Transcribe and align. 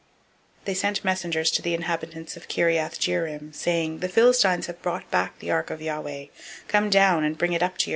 006:021 0.61 0.65
They 0.65 0.73
sent 0.73 1.05
messengers 1.05 1.51
to 1.51 1.61
the 1.61 1.75
inhabitants 1.75 2.35
of 2.35 2.47
Kiriath 2.47 2.97
Jearim, 2.97 3.53
saying, 3.53 3.99
The 3.99 4.09
Philistines 4.09 4.65
have 4.65 4.81
brought 4.81 5.11
back 5.11 5.37
the 5.37 5.51
ark 5.51 5.69
of 5.69 5.79
Yahweh; 5.79 6.25
come 6.67 6.85
you 6.85 6.89
down, 6.89 7.23
and 7.23 7.37
bring 7.37 7.53
it 7.53 7.61
up 7.61 7.77
to 7.77 7.85
you. 7.85 7.89